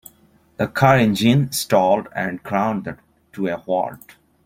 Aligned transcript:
The 0.57 0.65
car 0.67 0.97
engine 0.97 1.51
stalled 1.51 2.07
and 2.15 2.41
ground 2.41 2.97
to 3.33 3.47
a 3.47 3.55
halt. 3.57 4.15